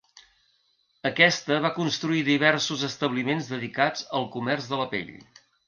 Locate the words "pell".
4.99-5.17